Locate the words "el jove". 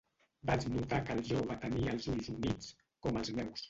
1.19-1.59